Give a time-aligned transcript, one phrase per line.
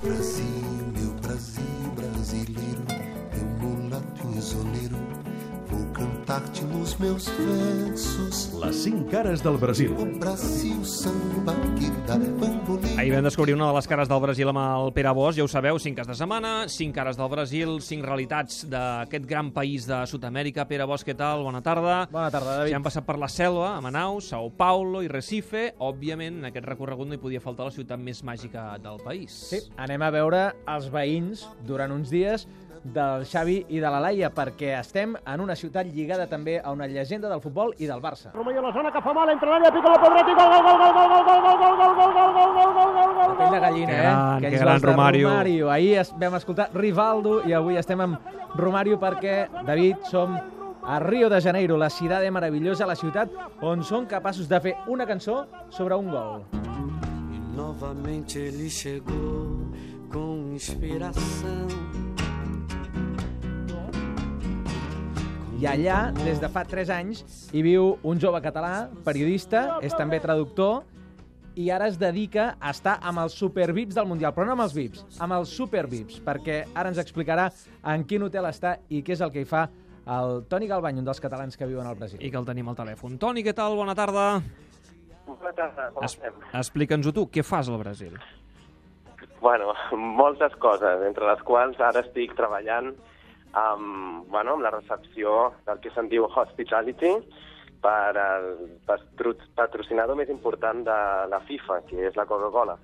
[0.00, 0.44] Brasil,
[0.96, 1.64] meu Brasil
[1.96, 2.84] brasileiro,
[3.34, 4.96] meu mulato isoleiro,
[5.68, 8.52] vou cantar-te nos meus versos.
[8.54, 9.96] Les cinc cares del Brasil.
[9.98, 12.77] O Brasil samba que dá bambolê.
[12.98, 15.48] Ahir vam descobrir una de les cares del Brasil amb el Pere Bosch, ja ho
[15.48, 20.00] sabeu, cinc cares de setmana, cinc cares del Brasil, cinc realitats d'aquest gran país de
[20.10, 20.64] Sud-amèrica.
[20.66, 21.44] Pere Bosch, què tal?
[21.46, 22.00] Bona tarda.
[22.10, 22.72] Bona tarda, David.
[22.74, 25.76] Ja hem passat per la selva, a Manaus, Sao Paulo i Recife.
[25.78, 29.36] Òbviament, en aquest recorregut no hi podia faltar la ciutat més màgica del país.
[29.54, 32.48] Sí, anem a veure els veïns durant uns dies
[32.84, 36.86] del Xavi i de la Laia, perquè estem en una ciutat lligada també a una
[36.86, 38.32] llegenda del futbol i del Barça.
[38.34, 41.08] Romayo la zona que fa mal, entra l'àrea, pica la Pedretti, gol, gol, gol, gol,
[41.08, 43.96] gol, gol, gol, gol, gol, gol, gol, gol, gol, gol, gol, gol, de gallina, Que
[43.96, 44.02] eh?
[44.02, 45.28] gran, Aquells que gran gols de Romario.
[45.28, 45.70] Romario.
[45.70, 48.18] Ahir es, vam escoltar Rivaldo i avui estem amb
[48.56, 50.38] Romario perquè, David, som
[50.88, 53.28] a Rio de Janeiro, la ciutat meravellosa, la ciutat
[53.60, 56.44] on són capaços de fer una cançó sobre un gol.
[57.32, 59.68] E novamente ele chegou
[60.10, 62.07] com inspiração.
[65.58, 70.20] I allà, des de fa 3 anys, hi viu un jove català, periodista, és també
[70.22, 70.84] traductor,
[71.58, 74.76] i ara es dedica a estar amb els supervips del Mundial, però no amb els
[74.76, 77.48] vips, amb els supervips, perquè ara ens explicarà
[77.90, 79.64] en quin hotel està i què és el que hi fa
[80.20, 82.22] el Toni Galbany, un dels catalans que viuen al Brasil.
[82.22, 83.18] I que el tenim al telèfon.
[83.18, 83.74] Toni, què tal?
[83.82, 84.28] Bona tarda.
[85.26, 86.38] Bona tarda, com Es, estem?
[86.54, 88.14] Explica'ns-ho tu, què fas al Brasil?
[89.42, 89.74] Bueno,
[90.22, 92.94] moltes coses, entre les quals ara estic treballant
[93.52, 97.14] amb, bueno, amb la recepció del que se'n diu Hospitality
[97.82, 98.46] per al
[98.86, 100.98] patro- patrocinador més important de
[101.30, 102.76] la FIFA, que és la Coca-Cola.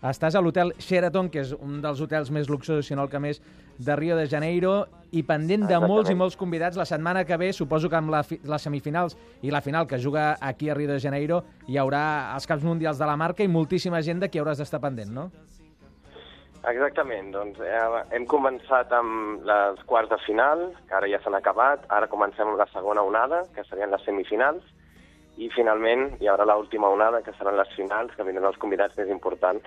[0.00, 3.20] Estàs a l'hotel Sheraton, que és un dels hotels més luxosos, si no el que
[3.20, 3.42] més,
[3.76, 6.76] de Rio de Janeiro, i pendent de molts i molts convidats.
[6.76, 10.38] La setmana que ve, suposo que amb la, les semifinals i la final que juga
[10.40, 14.00] aquí a Rio de Janeiro, hi haurà els caps mundials de la marca i moltíssima
[14.00, 15.30] gent de qui hauràs d'estar pendent, no?
[16.68, 21.86] Exactament, doncs eh, hem començat amb les quarts de final, que ara ja s'han acabat,
[21.88, 24.66] ara comencem amb la segona onada, que serien les semifinals,
[25.40, 29.08] i finalment hi haurà l'última onada, que seran les finals, que vindran els convidats més
[29.08, 29.64] importants.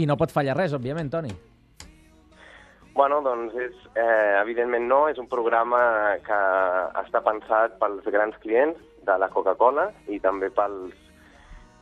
[0.00, 1.34] I no pot fallar res, òbviament, Toni.
[2.94, 6.40] Bueno, doncs, és, eh, evidentment no, és un programa que
[7.04, 11.03] està pensat pels grans clients de la Coca-Cola i també pels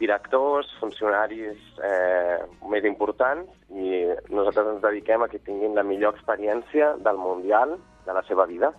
[0.03, 2.39] directors, funcionaris eh,
[2.71, 4.03] més importants i
[4.35, 8.73] nosaltres ens dediquem a que tinguin la millor experiència del Mundial de la seva vida.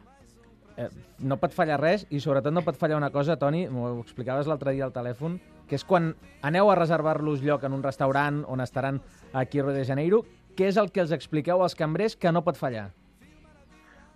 [0.76, 0.90] Eh,
[1.22, 4.74] no pot fallar res i sobretot no pot fallar una cosa, Toni, m'ho explicaves l'altre
[4.74, 5.38] dia al telèfon,
[5.70, 6.12] que és quan
[6.42, 9.00] aneu a reservar-los lloc en un restaurant on estaran
[9.34, 10.24] aquí a Rio de Janeiro,
[10.58, 12.90] què és el que els expliqueu als cambrers que no pot fallar?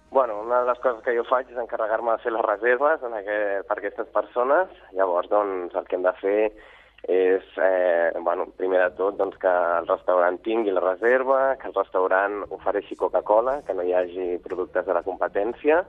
[0.10, 3.16] Bueno, una de les coses que jo faig és encarregar-me de fer les reserves en
[3.18, 4.72] aquest, per aquestes persones.
[4.96, 6.38] Llavors, doncs, el que hem de fer
[7.04, 9.48] és, eh, bueno, primer de tot, doncs, que
[9.80, 14.86] el restaurant tingui la reserva, que el restaurant ofereixi Coca-Cola, que no hi hagi productes
[14.86, 15.84] de la competència,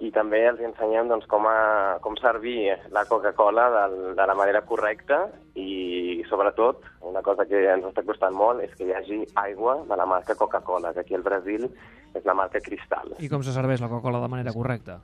[0.00, 4.60] i també els ensenyem doncs, com, a, com servir la Coca-Cola del, de la manera
[4.62, 5.24] correcta
[5.58, 9.96] i, sobretot, una cosa que ens està costant molt és que hi hagi aigua de
[9.98, 11.66] la marca Coca-Cola, que aquí al Brasil
[12.14, 13.16] és la marca Cristal.
[13.18, 15.00] I com se serveix la Coca-Cola de manera correcta?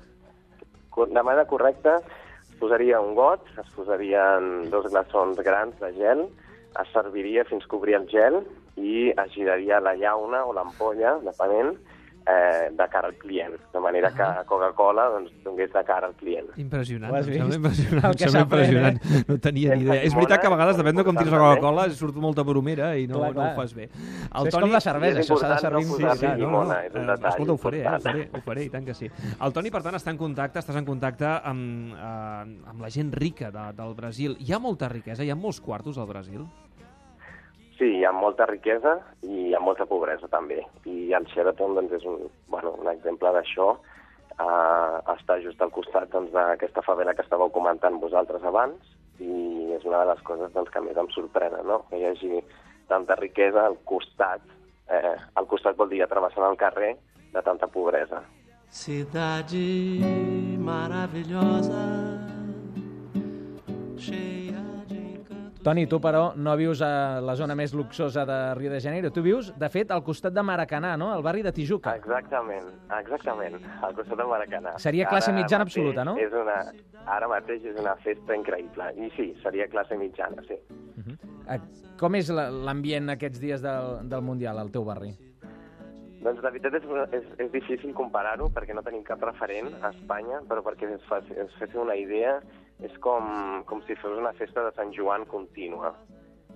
[0.95, 1.99] Co- de manera correcta
[2.61, 6.27] posaria un got, es posarien dos glaçons grans de gel,
[6.81, 8.43] es serviria fins que obrir el gel
[8.77, 11.77] i es giraria la llauna o l'ampolla, depenent,
[12.27, 16.47] eh, de cara al client, de manera que Coca-Cola doncs, donés de cara al client.
[16.57, 18.97] Impressionant, em sembla impressionant, El em que sembla impressionant.
[19.05, 19.25] eh?
[19.29, 20.03] No tenia ni idea.
[20.03, 23.07] És veritat que a vegades, depèn de com tires la Coca-Cola, surt molta bromera i
[23.07, 23.53] no, Clar, no clar.
[23.53, 23.89] ho fas bé.
[24.31, 26.81] Això és com la cervesa, això s'ha de servir no amb posar-li cuidado, no, llimona,
[26.87, 28.03] és un Eh, detall Escolta, ho faré, eh, ho important.
[28.17, 29.11] faré, ho faré, i tant que sí.
[29.41, 33.13] El Toni, per tant, està en contacte, estàs en contacte amb, eh, amb la gent
[33.15, 34.37] rica de, del Brasil.
[34.41, 36.45] Hi ha molta riquesa, hi ha molts quartos al Brasil?
[37.77, 40.63] Sí, hi ha molta riquesa i hi ha molta pobresa també.
[40.89, 43.75] I el Sheraton doncs, és un, bueno, un exemple d'això.
[44.37, 49.85] Uh, està just al costat doncs, d'aquesta favela que estàveu comentant vosaltres abans i és
[49.89, 51.83] una de les coses doncs, que més em sorprenen, no?
[51.89, 52.41] que hi hagi
[52.89, 54.45] tanta riquesa al costat.
[54.93, 56.95] Eh, al costat vol dir travessant el carrer
[57.33, 58.23] de tanta pobresa.
[58.69, 59.65] Cidade
[60.61, 61.85] maravilhosa,
[63.97, 64.46] cheia.
[65.67, 69.09] Toni, tu, però, no vius a la zona més luxosa de Rio de Janeiro.
[69.11, 71.09] Tu vius, de fet, al costat de Maracanà, no?
[71.11, 71.97] Al barri de Tijuca.
[71.99, 72.69] Exactament,
[73.01, 74.77] exactament, al costat de Maracanà.
[74.79, 76.15] Seria classe Ara mitjana absoluta, no?
[76.23, 76.61] És una,
[77.17, 78.93] ara mateix és una festa increïble.
[78.95, 80.61] I sí, seria classe mitjana, sí.
[81.51, 81.59] Eh,
[81.99, 85.15] Com és la- l'ambient aquests dies del, del Mundial al teu barri?
[86.23, 86.87] Doncs la veritat és,
[87.17, 91.35] és, és difícil comparar-ho perquè no tenim cap referent a Espanya, però perquè ens, faci,
[91.41, 92.37] ens féssiu una idea,
[92.85, 95.95] és com, com si fos una festa de Sant Joan contínua.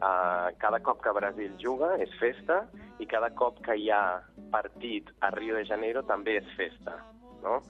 [0.01, 2.63] Uh, cada cop que Brasil juga és festa
[3.01, 4.21] i cada cop que hi ha
[4.53, 6.97] partit a Rio de Janeiro també és festa.
[7.45, 7.61] No?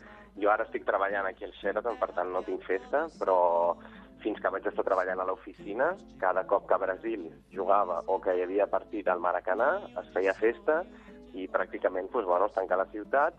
[0.41, 3.75] Jo ara estic treballant aquí al Sheraton, per tant no tinc festa, però
[4.23, 8.45] fins que vaig estar treballant a l'oficina, cada cop que Brasil jugava o que hi
[8.45, 10.83] havia partit al Maracanà, es feia festa
[11.35, 13.39] i pràcticament doncs, bueno, es tancava la ciutat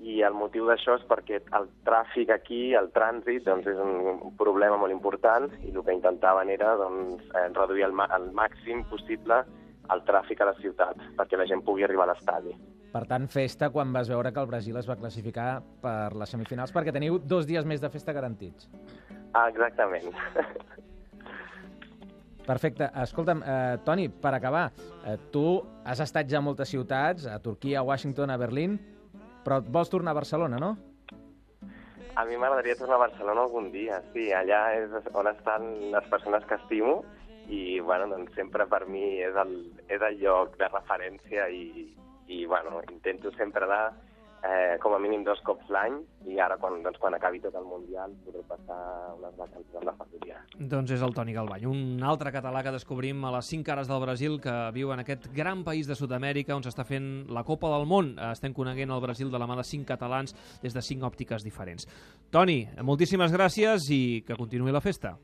[0.00, 4.78] i el motiu d'això és perquè el tràfic aquí, el trànsit, doncs és un problema
[4.80, 9.42] molt important i el que intentaven era doncs, eh, reduir el, el màxim possible
[9.90, 12.54] el tràfic a la ciutat perquè la gent pugui arribar a l'estadi.
[12.90, 16.72] Per tant, festa quan vas veure que el Brasil es va classificar per les semifinals,
[16.74, 18.66] perquè teniu dos dies més de festa garantits.
[19.32, 20.10] Ah, exactament.
[22.50, 22.88] Perfecte.
[22.98, 24.72] Escolta'm, eh, Toni, per acabar,
[25.06, 28.80] eh, tu has estat ja a moltes ciutats, a Turquia, a Washington, a Berlín,
[29.44, 30.76] però vols tornar a Barcelona, no?
[32.18, 34.28] A mi m'agradaria tornar a Barcelona algun dia, sí.
[34.34, 37.00] Allà és on estan les persones que estimo
[37.48, 39.54] i, bueno, doncs sempre per mi és el,
[39.88, 41.86] és el lloc de referència i,
[42.28, 43.84] i bueno, intento sempre anar
[44.42, 46.00] eh, com a mínim dos cops l'any
[46.30, 48.80] i ara quan, doncs, quan acabi tot el Mundial podré passar
[49.18, 50.09] unes vacances amb la família.
[50.60, 54.00] Doncs és el Toni Galvany, un altre català que descobrim a les cinc cares del
[54.02, 57.86] Brasil que viu en aquest gran país de Sud-amèrica on s'està fent la Copa del
[57.88, 58.10] Món.
[58.28, 61.88] Estem coneguent el Brasil de la mà de cinc catalans des de cinc òptiques diferents.
[62.30, 65.14] Toni, moltíssimes gràcies i que continuï la festa.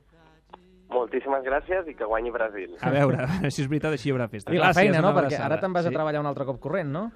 [0.88, 2.72] Moltíssimes gràcies i que guanyi Brasil.
[2.80, 4.54] A veure, si és veritat, així hi haurà festa.
[4.54, 5.12] I la Gràcies, feina, no?
[5.20, 5.94] Perquè ara te'n vas a Sí.
[6.00, 7.10] treballar un altre cop corrent, no?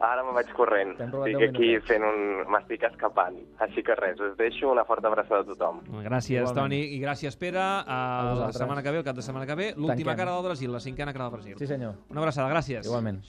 [0.00, 0.94] Ara me vaig corrent.
[0.96, 1.86] Estic aquí minutets.
[1.90, 2.20] fent un...
[2.50, 3.36] M'estic escapant.
[3.60, 5.82] Així que res, us deixo una forta abraçada a tothom.
[6.06, 6.56] Gràcies, Igualment.
[6.56, 7.60] Toni, i gràcies, Pere.
[7.60, 7.98] A,
[8.38, 10.80] la setmana que ve, el cap de setmana que ve, l'última cara del Brasil, la
[10.80, 11.58] cinquena cara del Brasil.
[11.60, 11.98] Sí, senyor.
[12.08, 12.88] Una abraçada, gràcies.
[12.88, 13.20] Igualment.